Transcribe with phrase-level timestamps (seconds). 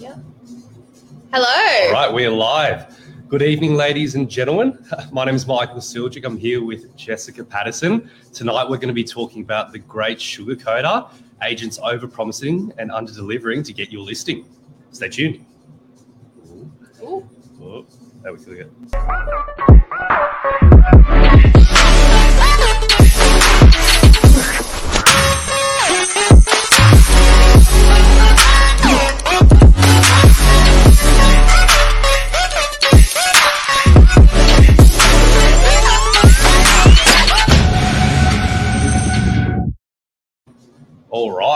[0.00, 0.16] Yeah.
[1.30, 1.92] Hello.
[1.92, 2.98] right, we're live.
[3.28, 4.82] Good evening, ladies and gentlemen.
[5.12, 6.24] My name is Michael Silgic.
[6.24, 8.10] I'm here with Jessica Patterson.
[8.32, 11.10] Tonight, we're going to be talking about the great sugar sugarcoater,
[11.42, 14.46] agents over-promising and under-delivering to get your listing.
[14.90, 15.44] Stay tuned.
[17.02, 17.28] Ooh.
[17.60, 17.84] Oh,
[18.22, 18.70] there we go.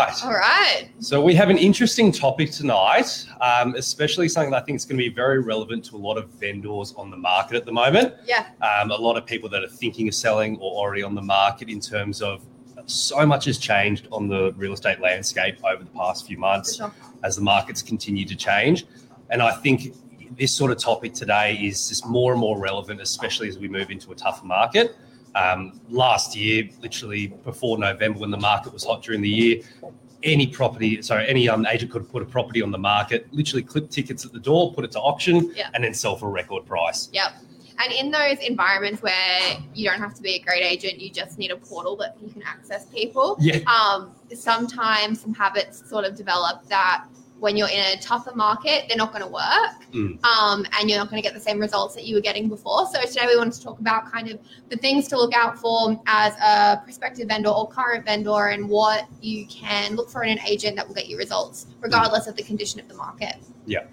[0.06, 0.24] Right.
[0.24, 0.88] All right.
[1.00, 4.98] So we have an interesting topic tonight, um, especially something that I think is going
[4.98, 8.14] to be very relevant to a lot of vendors on the market at the moment.
[8.26, 8.46] Yeah.
[8.62, 11.68] Um, a lot of people that are thinking of selling or already on the market
[11.68, 12.44] in terms of
[12.86, 16.92] so much has changed on the real estate landscape over the past few months sure.
[17.22, 18.86] as the markets continue to change.
[19.30, 19.94] And I think
[20.36, 23.90] this sort of topic today is just more and more relevant, especially as we move
[23.90, 24.96] into a tougher market.
[25.34, 29.62] Um, last year, literally before November, when the market was hot during the year,
[30.24, 33.90] any property, sorry, any um, agent could put a property on the market, literally clip
[33.90, 35.68] tickets at the door, put it to auction, Yeah.
[35.74, 37.10] and then sell for a record price.
[37.12, 37.32] Yep.
[37.78, 41.38] And in those environments where you don't have to be a great agent, you just
[41.38, 43.36] need a portal that you can access people.
[43.40, 43.58] Yeah.
[43.66, 47.04] Um, sometimes some habits sort of develop that
[47.40, 50.24] when you're in a tougher market, they're not going to work, Mm.
[50.24, 52.86] um, and you're not going to get the same results that you were getting before.
[52.86, 56.00] So today we wanted to talk about kind of the things to look out for
[56.06, 60.44] as a prospective vendor or current vendor, and what you can look for in an
[60.46, 63.36] agent that will get you results, regardless of the condition of the market.
[63.66, 63.84] Yeah.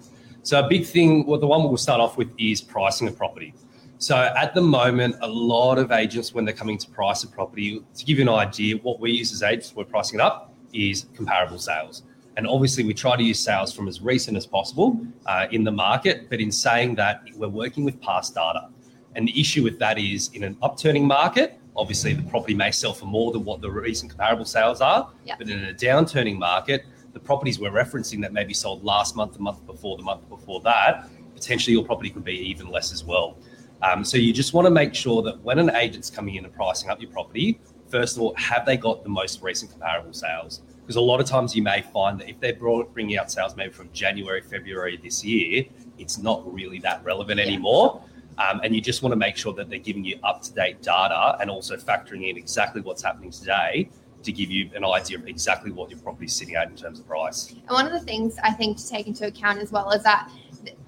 [0.42, 3.54] So a big thing, well, the one we'll start off with is pricing a property.
[3.98, 7.80] So at the moment, a lot of agents, when they're coming to price a property,
[7.94, 11.06] to give you an idea, what we use as agents, we're pricing it up, is
[11.14, 12.02] comparable sales.
[12.36, 15.72] And obviously, we try to use sales from as recent as possible uh, in the
[15.72, 16.30] market.
[16.30, 18.68] But in saying that, we're working with past data.
[19.14, 22.94] And the issue with that is in an upturning market, obviously the property may sell
[22.94, 25.10] for more than what the recent comparable sales are.
[25.24, 25.38] Yep.
[25.38, 29.40] But in a downturning market, the properties we're referencing that maybe sold last month, the
[29.40, 33.36] month before, the month before that, potentially your property could be even less as well.
[33.82, 36.54] Um, so you just want to make sure that when an agent's coming in and
[36.54, 40.62] pricing up your property, first of all, have they got the most recent comparable sales?
[40.92, 43.56] Because a lot of times you may find that if they're brought, bringing out sales
[43.56, 45.64] maybe from January, February this year,
[45.96, 47.46] it's not really that relevant Yeah.
[47.46, 48.02] anymore.
[48.36, 50.82] Um, and you just want to make sure that they're giving you up to date
[50.82, 53.88] data and also factoring in exactly what's happening today
[54.22, 57.06] to give you an idea of exactly what your property's sitting at in terms of
[57.06, 57.48] price.
[57.52, 60.30] And one of the things I think to take into account as well is that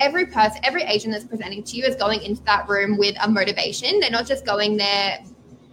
[0.00, 3.28] every person, every agent that's presenting to you is going into that room with a
[3.30, 4.00] motivation.
[4.00, 5.24] They're not just going there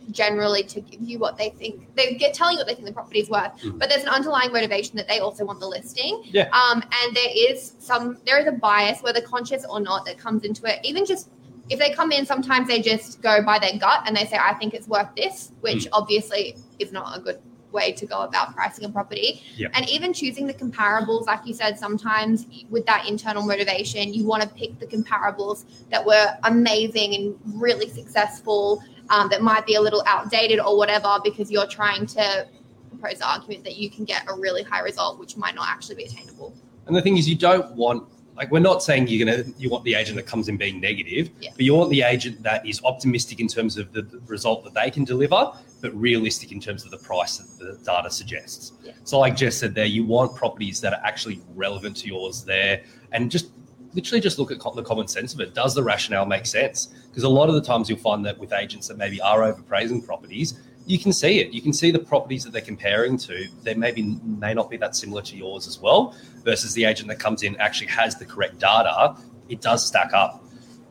[0.09, 2.94] generally to give you what they think they get telling you what they think the
[2.94, 3.78] property is worth Mhm.
[3.79, 6.50] but there's an underlying motivation that they also want the listing Yeah.
[6.51, 10.44] um and there is some there is a bias whether conscious or not that comes
[10.44, 11.29] into it even just
[11.69, 14.53] if they come in sometimes they just go by their gut and they say i
[14.56, 15.90] think it's worth this which Mm.
[15.94, 17.40] obviously is not a good
[17.72, 19.69] way to go about pricing a property Yeah.
[19.73, 24.44] and even choosing the comparables like you said sometimes with that internal motivation you want
[24.44, 29.81] to pick the comparables that were amazing and really successful um, that might be a
[29.81, 32.47] little outdated or whatever because you're trying to
[32.89, 35.95] propose the argument that you can get a really high result which might not actually
[35.95, 36.53] be attainable
[36.88, 38.07] And the thing is, you don't want
[38.38, 41.29] like we're not saying you're gonna you want the agent that comes in being negative,
[41.41, 41.51] Yeah.
[41.55, 44.73] but you want the agent that is optimistic in terms of the, the result that
[44.73, 45.51] they can deliver,
[45.81, 48.72] but realistic in terms of the price that the data suggests.
[48.83, 48.93] Yeah.
[49.03, 52.83] So, like Jess said, there you want properties that are actually relevant to yours there,
[53.11, 53.47] and just
[53.94, 55.53] literally just look at co- the common sense of it.
[55.53, 56.88] Does the rationale make sense?
[57.09, 60.06] Because a lot of the times you'll find that with agents that maybe are overpraising
[60.06, 61.53] properties, you can see it.
[61.53, 63.47] You can see the properties that they're comparing to.
[63.63, 66.16] They maybe may not be that similar to yours as well.
[66.44, 69.16] Versus the agent that comes in actually has the correct data.
[69.50, 70.44] It does stack up.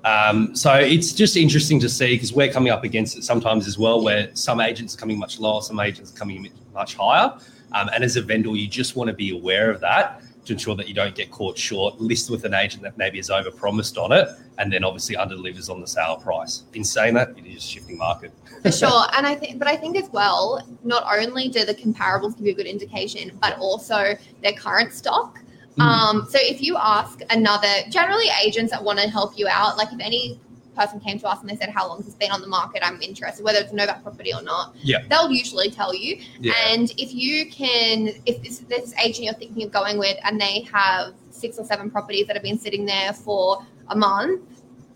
[0.05, 3.79] Um, so it's just interesting to see because we're coming up against it sometimes as
[3.79, 7.37] well, where some agents are coming much lower, some agents are coming much higher.
[7.73, 10.75] Um, and as a vendor, you just want to be aware of that to ensure
[10.77, 12.01] that you don't get caught short.
[12.01, 14.29] List with an agent that maybe has overpromised on it,
[14.59, 16.65] and then obviously underdelivers on the sale price.
[16.75, 18.33] In saying that, it is a shifting market.
[18.63, 22.37] for sure and i think but i think as well not only do the comparables
[22.37, 25.39] give you a good indication but also their current stock
[25.79, 25.83] Mm.
[25.83, 29.93] um, so if you ask another generally agents that want to help you out like
[29.93, 30.41] if any
[30.75, 32.81] person came to us and they said how long has this been on the market
[32.85, 34.99] i'm interested whether it's a novak property or not Yeah.
[35.09, 36.53] they'll usually tell you Yeah.
[36.69, 40.63] and if you can if this, this agent you're thinking of going with and they
[40.73, 44.43] have six or seven properties that have been sitting there for a month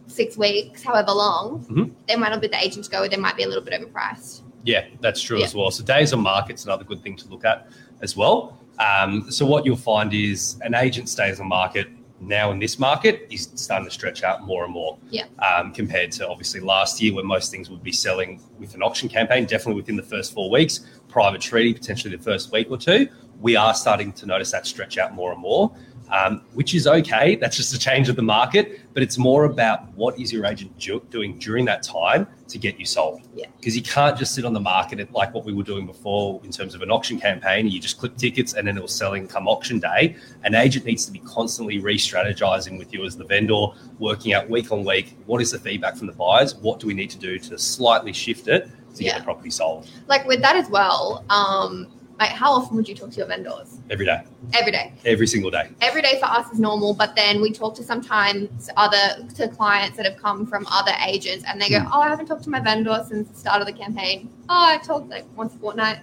[0.06, 1.90] six weeks however long Mhm.
[2.06, 3.74] they might not be the agent to go with they might be a little bit
[3.80, 5.44] overpriced Yeah, that's true Yeah.
[5.44, 5.70] as well.
[5.70, 7.66] So days on market's another good thing to look at
[8.00, 8.56] as well.
[8.78, 11.86] Um, so what you'll find is an agent stays on market
[12.20, 14.98] now in this market is starting to stretch out more and more.
[15.10, 15.24] Yeah.
[15.38, 19.08] Um, compared to obviously last year, where most things would be selling with an auction
[19.08, 23.08] campaign, definitely within the first four weeks, private treaty potentially the first week or two.
[23.40, 25.74] We are starting to notice that stretch out more and more
[26.10, 27.36] um, which is okay.
[27.36, 30.76] That's just a change of the market, but it's more about what is your agent
[31.10, 33.22] doing during that time to get you sold.
[33.34, 33.46] Yeah.
[33.56, 36.50] Because you can't just sit on the market like what we were doing before in
[36.50, 37.68] terms of an auction campaign.
[37.68, 40.16] You just clip tickets and then it was selling come auction day.
[40.44, 43.66] An agent needs to be constantly re-strategizing with you as the vendor,
[43.98, 46.94] working out week on week what is the feedback from the buyers, what do we
[46.94, 49.12] need to do to slightly shift it to Yeah.
[49.12, 51.88] get the property sold Like with that as well, um,
[52.18, 53.78] like how often would you talk to your vendors?
[53.90, 54.22] every day,
[54.54, 54.92] Every day.
[55.04, 55.68] every single day.
[55.80, 59.96] every day for us is normal, but then we talk to sometimes other to clients
[59.96, 61.88] that have come from other agents and they go, Hmm.
[61.92, 64.28] Oh, I haven't talked to my vendor since the start of the campaign.
[64.48, 65.98] Oh, I talked like once a fortnight.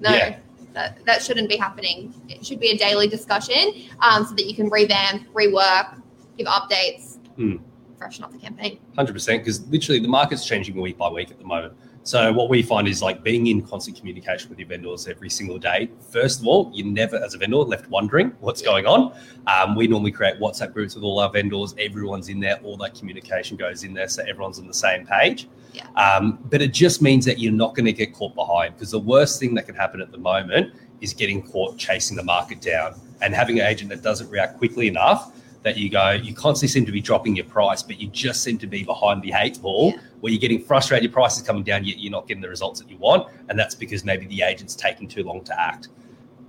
[0.00, 0.10] No.
[0.14, 0.38] Yeah.
[0.72, 2.14] That, that shouldn't be happening.
[2.30, 6.00] It should be a daily discussion um, so that you can revamp, rework,
[6.38, 7.56] give updates, Hmm.
[7.98, 8.78] freshen up the campaign.
[8.96, 11.74] Hundred percent, because literally the market's changing week by week at the moment.
[12.04, 15.58] So what we find is like being in constant communication with your vendors every single
[15.58, 15.88] day.
[16.10, 19.14] First of all, you're never, as a vendor, left wondering what's going on.
[19.46, 21.74] Um, we normally create WhatsApp groups with all our vendors.
[21.78, 22.58] Everyone's in there.
[22.64, 25.48] All that communication goes in there, so everyone's on the same page.
[25.74, 25.86] Yeah.
[25.92, 28.98] Um, but it just means that you're not going to get caught behind because the
[28.98, 33.00] worst thing that can happen at the moment is getting caught chasing the market down
[33.22, 36.84] and having an agent that doesn't react quickly enough that you go, you constantly seem
[36.86, 39.90] to be dropping your price, but you just seem to be behind the eight ball
[39.90, 40.00] Yeah.
[40.20, 42.80] where you're getting frustrated, your price is coming down, yet you're not getting the results
[42.80, 43.28] that you want.
[43.48, 45.88] And that's because maybe the agent's taking too long to act.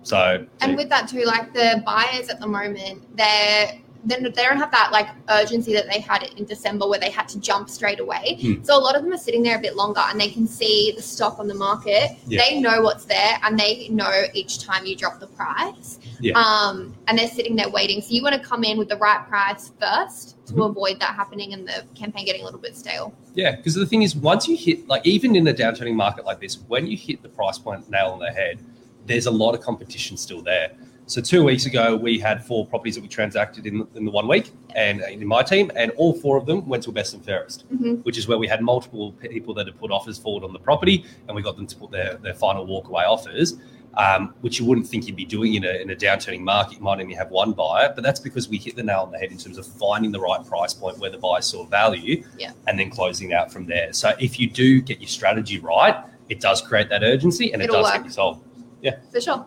[0.01, 3.71] So, And with that too, like the buyers at the moment, they're
[4.05, 7.39] they don't have that like urgency that they had in December where they had to
[7.39, 8.37] jump straight away.
[8.41, 8.63] Hmm.
[8.63, 10.93] So a lot of them are sitting there a bit longer and they can see
[10.95, 12.11] the stock on the market.
[12.27, 12.41] Yeah.
[12.41, 15.99] They know what's there and they know each time you drop the price.
[16.19, 16.33] Yeah.
[16.37, 18.01] Um, and they're sitting there waiting.
[18.01, 20.69] So you want to come in with the right price first to Mhm.
[20.71, 23.13] avoid that happening and the campaign getting a little bit stale.
[23.35, 26.39] yeah, because the thing is, once you hit, like, even in a downturning market like
[26.39, 28.59] this, when you hit the price point nail on the head,
[29.07, 30.71] there's a lot of competition still there.
[31.05, 34.27] So two weeks ago, we had four properties that we transacted in, in the one
[34.27, 37.65] week, and in my team, and all four of them went to best and fairest.
[37.73, 38.03] Mhm.
[38.05, 41.03] which is where we had multiple people that had put offers forward on the property
[41.27, 43.57] and we got them to put their, their final walkaway offers,
[43.95, 46.77] um, which you wouldn't think you'd be doing in a, in a downturning market.
[46.77, 49.17] You might only have one buyer, but that's because we hit the nail on the
[49.17, 52.51] head in terms of finding the right price point where the buyer saw value Yeah.
[52.67, 53.91] and then closing out from there.
[53.93, 55.95] So if you do get your strategy right,
[56.29, 57.95] it does create that urgency and It'll it does work.
[57.95, 58.43] get you sold.
[58.81, 58.95] Yeah.
[59.11, 59.45] For sure.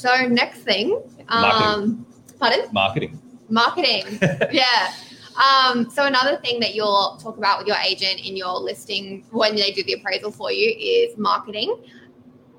[0.00, 2.06] So next thing, um,
[2.38, 2.66] pardon?
[2.72, 3.20] Marketing.
[3.48, 4.18] Marketing.
[4.52, 4.92] yeah.
[5.36, 9.56] Um, so another thing that you'll talk about with your agent in your listing when
[9.56, 11.82] they do the appraisal for you is marketing.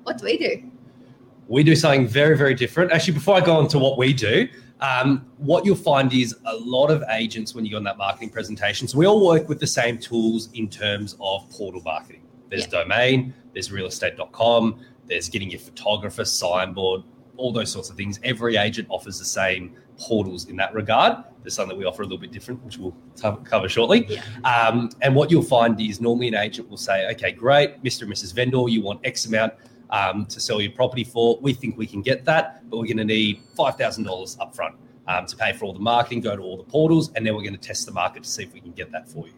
[0.02, 0.72] What do we do?
[1.48, 2.92] we do something very, very different.
[2.92, 4.48] Actually, before I go on to what we do,
[4.80, 8.30] um, what you'll find is a lot of agents when you go on that marketing
[8.30, 8.88] presentation.
[8.88, 12.22] So we all work with the same tools in terms of portal marketing.
[12.48, 17.02] There's domain, there's realestate.com, there's getting your photographer, signboard,
[17.36, 18.20] all those sorts of things.
[18.24, 21.24] Every agent offers the same portals in that regard.
[21.42, 24.06] There's some that we offer a little bit different, which we'll co- cover shortly.
[24.08, 24.22] Yeah.
[24.44, 28.02] Um, and what you'll find is normally an agent will say, okay, great, Mr.
[28.02, 28.34] and Mrs.
[28.34, 29.54] Vendor, you want X amount
[29.90, 31.38] um, to sell your property for.
[31.40, 34.74] We think we can get that, but we're going to need $5,000 upfront
[35.06, 37.42] um, to pay for all the marketing, go to all the portals, and then we're
[37.42, 39.34] going to test the market to see if we can get that for you.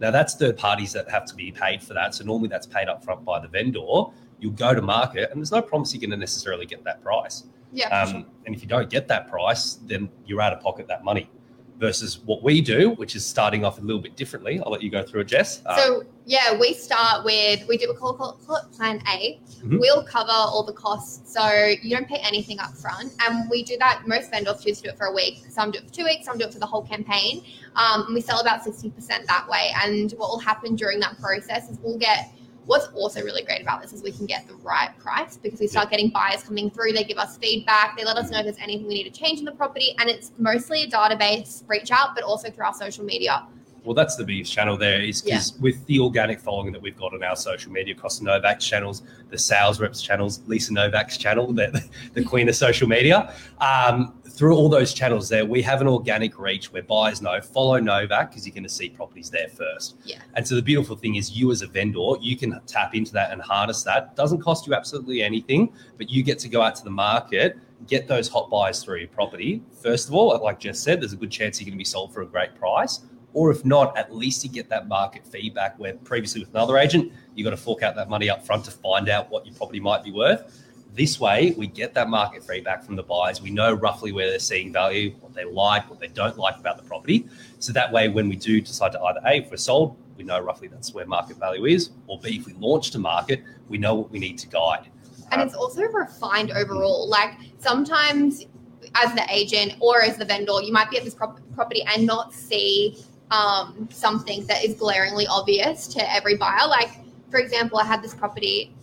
[0.00, 2.14] Now, that's third parties that have to be paid for that.
[2.14, 4.04] So normally that's paid upfront by the vendor.
[4.40, 7.44] You'll go to market, and there's no promise you're going to necessarily get that price.
[7.72, 7.88] Yeah.
[7.88, 11.30] Um, and if you don't get that price, then you're out of pocket that money.
[11.78, 14.60] Versus what we do, which is starting off a little bit differently.
[14.66, 15.62] I'll let you go through it, Jess.
[15.64, 19.38] Um, So yeah, we start with we do a call, call, call it Plan A.
[19.62, 19.78] Mhm.
[19.78, 21.46] We'll cover all the costs, so
[21.80, 24.02] you don't pay anything up front, and we do that.
[24.08, 25.44] Most vendors choose to do it for a week.
[25.50, 26.26] Some do it for two weeks.
[26.26, 27.44] Some do it for the whole campaign.
[27.76, 29.70] Um, and we sell about sixty percent that way.
[29.84, 32.32] And what will happen during that process is we'll get.
[32.68, 35.66] What's also really great about this is we can get the right price because we
[35.66, 36.92] start getting buyers coming through.
[36.92, 37.96] They give us feedback.
[37.96, 40.10] They let us know if there's anything we need to change in the property, and
[40.10, 43.46] it's mostly a database reach out, but also through our social media.
[43.84, 47.14] Well, that's the biggest channel there is because with the organic following that we've got
[47.14, 51.52] on our social media across the Novak's channels, the sales reps channels, Lisa Novak's channel,
[51.52, 55.88] the, the queen of social media, um, through all those channels there, we have an
[55.88, 59.96] organic reach where buyers know follow Novak because you're going to see properties there first.
[60.04, 60.20] Yeah.
[60.34, 63.32] And so the beautiful thing is you as a vendor, you can tap into that
[63.32, 64.14] and harness that.
[64.14, 67.58] Doesn't cost you absolutely anything, but you get to go out to the market,
[67.88, 69.60] get those hot buys through your property.
[69.82, 72.14] First of all, like Jess said, there's a good chance you're going to be sold
[72.14, 73.00] for a great price.
[73.34, 77.12] Or if not, at least you get that market feedback where previously with another agent,
[77.34, 79.80] you got to fork out that money up front to find out what your property
[79.80, 80.64] might be worth.
[80.94, 83.40] This way, we get that market feedback from the buyers.
[83.40, 86.76] We know roughly where they're seeing value, what they like, what they don't like about
[86.76, 87.28] the property.
[87.60, 90.40] So that way, when we do decide to either A, if we're sold, we know
[90.40, 93.94] roughly that's where market value is, or B, if we launch to market, we know
[93.94, 94.90] what we need to guide.
[95.30, 97.06] and it's also refined overall.
[97.08, 98.46] Like sometimes,
[98.94, 102.06] as the agent or as the vendor, you might be at this prop- property and
[102.06, 102.96] not see
[103.30, 106.66] um, something that is glaringly obvious to every buyer.
[106.68, 106.90] Like,
[107.30, 108.74] for example, I had this property.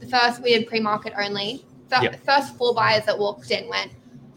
[0.00, 1.64] The first we did pre-market only.
[1.88, 2.24] The Yep.
[2.24, 3.90] first four buyers that walked in went,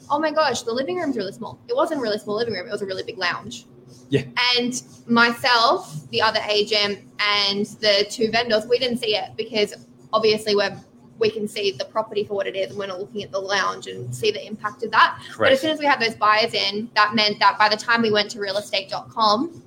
[0.09, 2.67] "Oh my gosh, the living room's really small." It wasn't a really small living room;
[2.67, 3.65] it was a really big lounge.
[4.09, 4.23] Yeah.
[4.57, 9.73] And myself, the other agent, and the two vendors, we didn't see it because
[10.13, 10.75] obviously we're
[11.21, 13.39] we can see the property for what it is and we're not looking at the
[13.39, 15.21] lounge and see the impact of that.
[15.37, 18.01] But as soon as we had those buyers in, that meant that by the time
[18.01, 19.63] we went to realestate.com,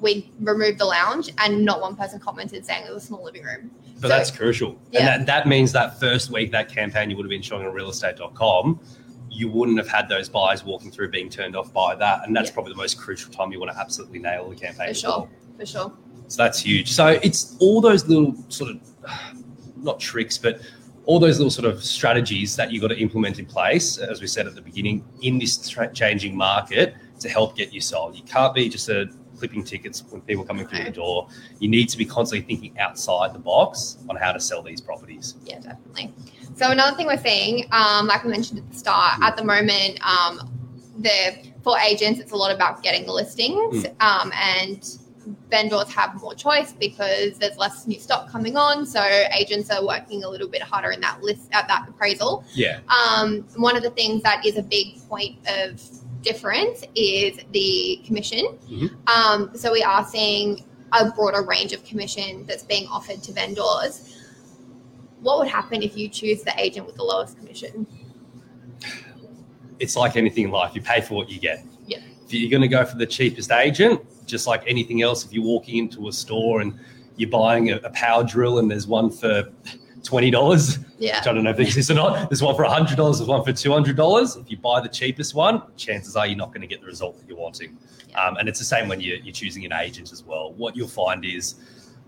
[0.00, 3.42] we removed the lounge and not one person commented saying it was a small living
[3.42, 3.70] room.
[3.94, 4.78] But So- that's crucial.
[4.92, 5.00] Yeah.
[5.00, 7.74] And that, that means that first week, that campaign you would have been showing on
[7.74, 8.78] realestate.com,
[9.30, 12.24] you wouldn't have had those buyers walking through being turned off by that.
[12.24, 12.54] And that's Yeah.
[12.54, 14.88] probably the most crucial time you want to absolutely nail the campaign.
[14.88, 15.10] For sure.
[15.10, 15.28] well.
[15.58, 15.92] For sure.
[16.28, 16.92] So that's huge.
[16.92, 18.80] So it's all those little sort of,
[19.82, 20.60] not tricks, but
[21.04, 24.26] all those little sort of strategies that you've got to implement in place, as we
[24.26, 28.14] said at the beginning, in this tra- changing market to help get you sold.
[28.14, 29.08] You can't be just a
[29.38, 31.28] clipping tickets when people coming through the door.
[31.60, 35.36] You need to be constantly thinking outside the box on how to sell these properties.
[35.44, 36.12] Yeah, definitely.
[36.56, 39.98] So another thing we're seeing, um, like we mentioned at the start, at the moment,
[40.06, 40.50] um,
[40.98, 44.98] the for agents, it's a lot about getting the listings, um, and
[45.50, 48.86] vendors have more choice because there's less new stock coming on.
[48.86, 52.44] So agents are working a little bit harder in that list at that appraisal.
[52.54, 52.80] Yeah.
[52.88, 55.82] Um, one of the things that is a big point of
[56.22, 58.58] difference is the commission.
[58.68, 58.90] Mhm.
[59.08, 64.16] Um, so we are seeing a broader range of commission that's being offered to vendors.
[65.20, 67.86] What would happen if you choose the agent with the lowest commission?
[69.78, 70.74] It's like anything in life.
[70.74, 71.64] You pay for what you get.
[71.86, 71.98] Yeah.
[72.24, 75.42] If you're going to go for the cheapest agent, just like anything else, if you're
[75.44, 76.78] walking into a store and
[77.16, 79.48] you're buying a, a power drill and there's one for
[80.04, 81.18] twenty dollars, Yeah.
[81.18, 82.30] which I don't know if it exists or not.
[82.30, 83.18] There's one for hundred dollars.
[83.18, 84.36] There's one for two hundred dollars.
[84.36, 87.18] If you buy the cheapest one, chances are you're not going to get the result
[87.18, 87.76] that you're wanting.
[88.08, 88.24] Yeah.
[88.24, 90.52] Um, and it's the same when you're, you're choosing an agent as well.
[90.52, 91.56] What you'll find is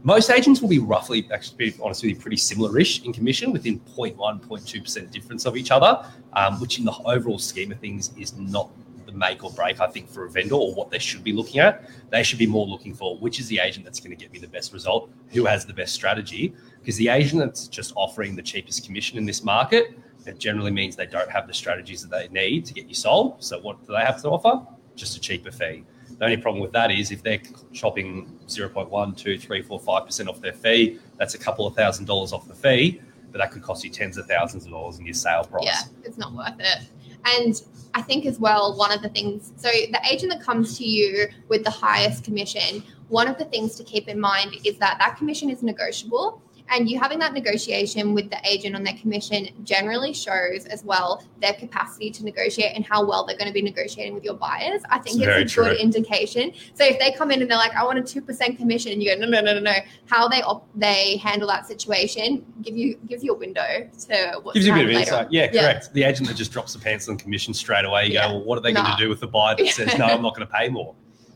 [0.03, 3.53] most agents will be roughly, actually, to be honest with you, pretty similar-ish in commission,
[3.53, 7.79] within 0.1, 0.2 percent difference of each other, um, which in the overall scheme of
[7.81, 8.71] things is not
[9.11, 9.81] the make or break.
[9.81, 12.47] I think for a vendor or what they should be looking at, they should be
[12.47, 15.11] more looking for which is the agent that's going to get me the best result,
[15.29, 19.27] who has the best strategy, because the agent that's just offering the cheapest commission in
[19.27, 22.87] this market, it generally means they don't have the strategies that they need to get
[22.87, 23.43] you sold.
[23.43, 24.67] So what do they have to offer?
[24.95, 25.85] Just a cheaper fee.
[26.19, 27.41] The only problem with that is if they're
[27.73, 32.33] chopping 0.1, 2, 3, 4, 5% off their fee, that's a couple of thousand dollars
[32.33, 33.01] off the fee,
[33.33, 35.65] but that could cost you tens of thousands of dollars in your sale price.
[35.65, 36.91] Yeah, it's not worth it.
[37.25, 37.63] And
[37.95, 41.29] I think as well, one of the things, so the agent that comes to you
[41.49, 45.17] with the highest commission, one of the things to keep in mind is that that
[45.17, 46.43] commission is negotiable.
[46.71, 51.23] And you having that negotiation with the agent on their commission generally shows as well
[51.43, 54.81] their capacity to negotiate and how well they're going to be negotiating with your buyers.
[54.89, 56.53] I think It's it's a good indication.
[56.75, 59.03] So if they come in and they're like, "I want a two percent commission," and
[59.03, 59.75] you go, "No, no, no, no, no,"
[60.07, 64.55] how they op- they handle that situation give you gives you a window to what
[64.55, 65.27] Gives you a bit of insight.
[65.31, 65.63] Yeah, Yeah.
[65.63, 65.93] correct.
[65.93, 68.29] The agent that just drops the pants on commission straight away, you Yeah.
[68.29, 70.23] go, well, what are they going to do with the buyer that says, no, I'm
[70.23, 70.95] not going to pay more?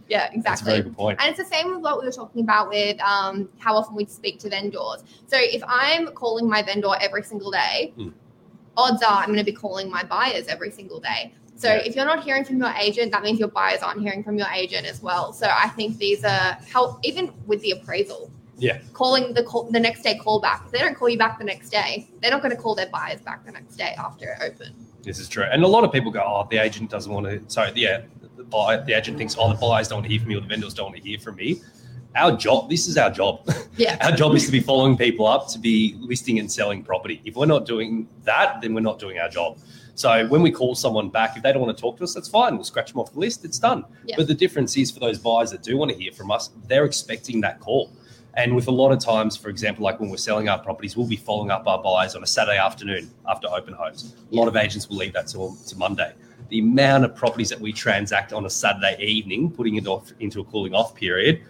[0.08, 0.70] Yeah, That's a exactly.
[0.72, 1.18] very good point.
[1.20, 4.04] And it's the same with what we were talking about with um, how often we
[4.04, 5.02] speak to vendors.
[5.26, 8.12] So if I'm calling my vendor every single day, Mm.
[8.76, 11.32] odds are I'm going to be calling my buyers every single day.
[11.56, 11.76] So Yeah.
[11.86, 14.48] if you're not hearing from your agent, that means your buyers aren't hearing from your
[14.48, 15.32] agent as well.
[15.32, 18.30] So I think these are how even with the appraisal.
[18.58, 18.78] Yeah.
[18.92, 20.62] Calling the call, the next day call back.
[20.66, 22.88] If they don't call you back the next day, they're not going to call their
[22.88, 24.74] buyers back the next day after it opened.
[25.02, 25.44] This is true.
[25.50, 27.42] And a lot of people go, oh, the agent doesn't want to.
[27.48, 28.02] So, yeah,
[28.36, 30.40] the, buyer, the agent thinks, oh, the buyers don't want to hear from me or
[30.40, 31.62] the vendors don't want to hear from me.
[32.16, 33.48] Our job, this is our job.
[33.76, 33.98] Yeah.
[34.02, 37.20] our job is to be following people up, to be listing and selling property.
[37.24, 39.58] If we're not doing that, then we're not doing our job.
[39.96, 42.28] So when we call someone back, if they don't want to talk to us, that's
[42.28, 42.54] fine.
[42.54, 43.44] We'll scratch them off the list.
[43.44, 43.84] It's done.
[44.04, 44.14] Yeah.
[44.16, 46.84] But the difference is for those buyers that do want to hear from us, they're
[46.84, 47.90] expecting that call.
[48.34, 51.08] And with a lot of times, for example, like when we're selling our properties, we'll
[51.08, 54.14] be following up our buyers on a Saturday afternoon after open homes.
[54.30, 56.12] A lot of agents will leave that till to Monday.
[56.50, 60.40] The amount of properties that we transact on a Saturday evening, putting it off into
[60.40, 61.42] a cooling off period,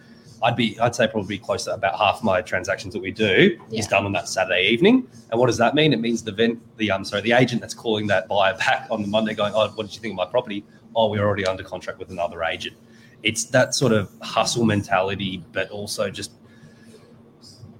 [0.42, 3.78] I'd be I'd say probably close to about half my transactions that we do Yeah.
[3.78, 5.08] is done on that Saturday evening.
[5.30, 5.92] And what does that mean?
[5.92, 9.02] It means the vent the um sorry the agent that's calling that buyer back on
[9.02, 10.64] the Monday going, oh, what did you think of my property?
[10.94, 12.76] Oh, we're already under contract with another agent.
[13.22, 16.32] It's that sort of hustle mentality, but also just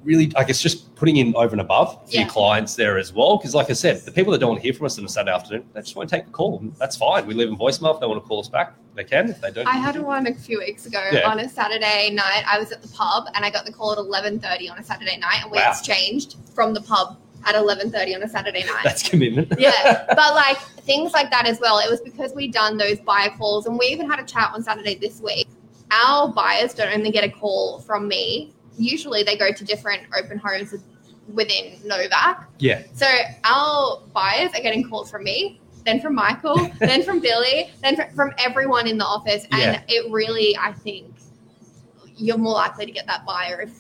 [0.04, 2.20] really, I guess, just putting in over and above for Yeah.
[2.20, 3.36] your clients there as well.
[3.36, 5.08] Because, like I said, the people that don't want to hear from us on a
[5.08, 6.62] Saturday afternoon, they just won't take the call.
[6.78, 7.26] That's fine.
[7.26, 7.94] We leave them voicemail.
[7.94, 9.30] If they want to call us back, they can.
[9.30, 11.28] If they don't, I had one a few weeks ago Yeah.
[11.28, 12.44] on a Saturday night.
[12.46, 14.84] I was at the pub and I got the call at eleven thirty on a
[14.84, 15.70] Saturday night, and we Wow.
[15.70, 18.80] exchanged from the pub at eleven thirty on a Saturday night.
[18.84, 19.52] that's commitment.
[19.58, 21.78] yeah, but like things like that as well.
[21.78, 24.62] It was because we done those buyer calls, and we even had a chat on
[24.62, 25.48] Saturday this week.
[25.90, 28.53] Our buyers don't only get a call from me.
[28.76, 30.74] Usually, they go to different open homes
[31.32, 32.48] within Novak.
[32.58, 32.82] yeah.
[32.92, 33.06] So
[33.44, 38.14] our buyers are getting calls from me, then from Michael, then from Billy, then fr-
[38.14, 39.82] from everyone in the office, and Yeah.
[39.88, 41.14] it really, I think,
[42.16, 43.72] you're more likely to get that buyer if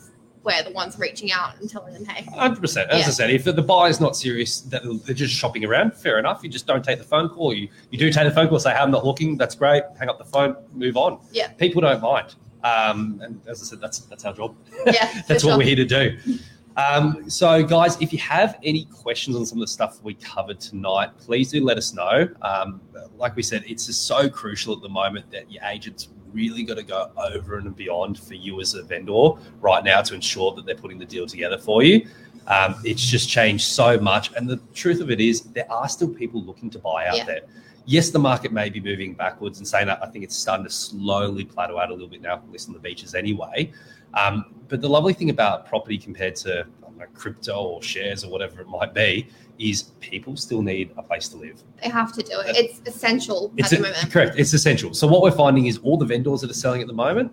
[0.42, 2.90] we're the ones reaching out and telling them, hey, Hundred percent.
[2.90, 5.94] As I said, if the, the buyer's not serious, that they're just shopping around.
[5.94, 6.40] Fair enough.
[6.42, 7.54] You just don't take the phone call.
[7.54, 9.84] You you do take the phone call, say, "Hey, I'm not looking." That's great.
[9.98, 11.18] Hang up the phone, move on.
[11.32, 11.48] Yeah.
[11.52, 12.34] People don't mind.
[12.64, 14.56] Um, and as I said, that's that's our job.
[14.86, 15.52] yeah, That's sure.
[15.52, 16.38] what we're here to do.
[16.76, 20.58] Um, so, guys, if you have any questions on some of the stuff we covered
[20.58, 22.28] tonight, please do let us know.
[22.42, 22.80] Um,
[23.16, 26.74] like we said, it's just so crucial at the moment that your agent's really got
[26.74, 29.30] to go over and beyond for you as a vendor
[29.60, 32.08] right now to ensure that they're putting the deal together for you.
[32.46, 34.32] Um, it's just changed so much.
[34.36, 37.24] And the truth of it is, there are still people looking to buy out Yeah.
[37.24, 37.40] there.
[37.86, 40.72] Yes, the market may be moving backwards and saying that I think it's starting to
[40.72, 43.70] slowly plateau out a little bit now, at least on the beaches anyway.
[44.14, 48.60] Um, but the lovely thing about property compared to know, crypto or shares or whatever
[48.60, 49.26] it might be
[49.58, 51.60] is people still need a place to live.
[51.82, 52.56] They have to do it.
[52.56, 54.12] It's essential It's at the a- moment.
[54.12, 54.38] correct.
[54.38, 54.94] It's essential.
[54.94, 57.32] So what we're finding is all the vendors that are selling at the moment,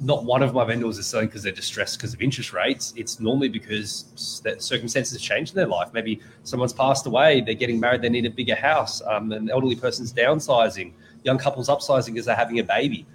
[0.00, 2.92] not one of my vendors is selling because they're distressed because of interest rates.
[2.96, 5.90] It's normally because that circumstances have changed in their life.
[5.92, 9.00] Maybe someone's passed away, they're getting married, they need a bigger house.
[9.02, 13.06] Um, an elderly person's downsizing, young couples upsizing because they're having a baby.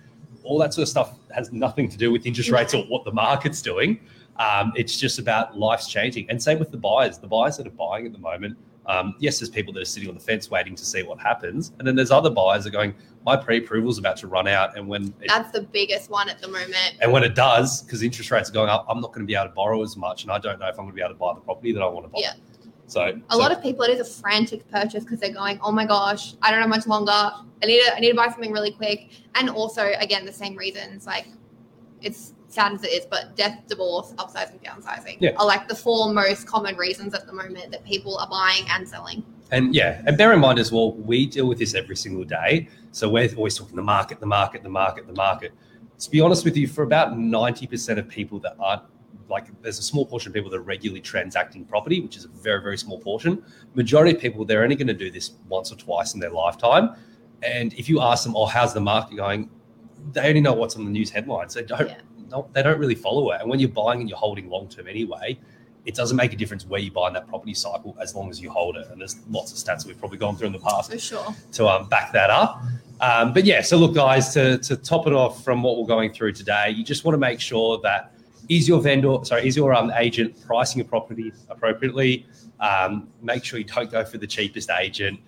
[0.43, 3.11] All that sort of stuff has nothing to do with interest rates or what the
[3.11, 3.99] market's doing.
[4.37, 6.29] Um, it's just about life's changing.
[6.29, 7.17] And same with the buyers.
[7.17, 10.09] The buyers that are buying at the moment, um, yes, there's people that are sitting
[10.09, 11.73] on the fence waiting to see what happens.
[11.79, 12.95] And then there's other buyers that are going,
[13.25, 14.77] my pre-approval is about to run out.
[14.77, 16.95] And when it, That's the biggest one at the moment.
[17.01, 19.35] and when it does, because interest rates are going up, I'm not going to be
[19.35, 20.23] able to borrow as much.
[20.23, 21.81] And I don't know if I'm going to be able to buy the property that
[21.83, 22.19] I want to buy.
[22.21, 22.33] Yeah.
[22.87, 25.85] So A lot of people, it is a frantic purchase because they're going, "Oh my
[25.85, 27.11] gosh, I don't have much longer.
[27.11, 30.55] I need to, I need to buy something really quick." And also, again, the same
[30.55, 31.05] reasons.
[31.05, 31.27] Like,
[32.01, 35.31] it's sad as it is, but death, divorce, upsizing, downsizing Yeah.
[35.37, 38.87] are like the four most common reasons at the moment that people are buying and
[38.87, 39.23] selling.
[39.51, 42.67] And yeah, and bear in mind as well, we deal with this every single day.
[42.91, 45.53] So we're always talking the market, the market, the market, the market.
[45.99, 48.83] To be honest with you, for about 90% of people that aren't
[49.27, 52.29] like, there's a small portion of people that are regularly transacting property, which is a
[52.29, 53.43] very, very small portion.
[53.75, 56.95] Majority of people, they're only going to do this once or twice in their lifetime.
[57.43, 59.49] And if you ask them, oh, how's the market going?
[60.13, 61.53] They only know what's on the news headlines.
[61.53, 61.97] They don't, Yeah.
[62.29, 63.41] No, they don't really follow it.
[63.41, 65.37] And when you're buying and you're holding long term anyway,
[65.85, 68.39] it doesn't make a difference where you buy in that property cycle as long as
[68.41, 68.87] you hold it.
[68.91, 71.35] And there's lots of stats that we've probably gone through in the past For sure.
[71.53, 72.61] to um, back that up.
[73.01, 76.11] Um, but yeah, so look, guys, to, to top it off from what we're going
[76.11, 78.13] through today, you just want to make sure that
[78.49, 82.25] is your vendor, sorry, is your um, agent pricing a property appropriately?
[82.59, 85.19] Um, make sure you don't go for the cheapest agent.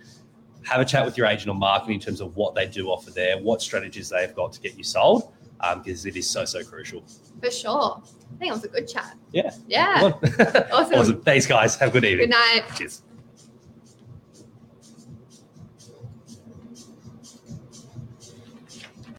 [0.63, 3.09] Have a chat with your agent on marketing in terms of what they do offer
[3.11, 5.31] there, what strategies they've got to get you sold,
[5.63, 7.03] Um, because it is so, so crucial.
[7.41, 8.01] For sure.
[8.01, 9.15] I think it was a good chat.
[9.31, 9.51] Yeah.
[9.67, 10.11] Yeah.
[10.71, 10.99] Awesome.
[10.99, 11.21] awesome.
[11.21, 11.75] Thanks, guys.
[11.77, 12.29] Have a good evening.
[12.29, 12.63] Good night.
[12.75, 13.03] Cheers.